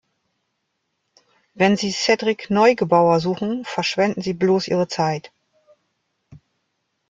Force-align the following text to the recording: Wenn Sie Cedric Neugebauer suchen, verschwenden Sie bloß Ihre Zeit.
Wenn 1.53 1.77
Sie 1.77 1.91
Cedric 1.91 2.49
Neugebauer 2.49 3.19
suchen, 3.19 3.65
verschwenden 3.65 4.23
Sie 4.23 4.33
bloß 4.33 4.67
Ihre 4.67 4.87
Zeit. 4.87 5.31